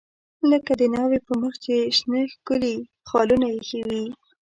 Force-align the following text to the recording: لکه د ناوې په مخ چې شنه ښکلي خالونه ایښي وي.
لکه 0.51 0.71
د 0.79 0.81
ناوې 0.95 1.19
په 1.27 1.33
مخ 1.41 1.53
چې 1.65 1.75
شنه 1.97 2.21
ښکلي 2.33 2.75
خالونه 3.09 3.47
ایښي 3.55 3.81
وي. 3.87 4.05